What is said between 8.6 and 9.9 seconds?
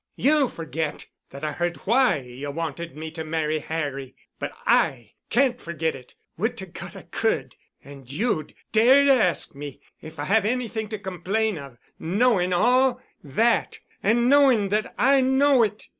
dare to ask me